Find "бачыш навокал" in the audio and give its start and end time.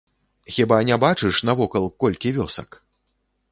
1.03-1.85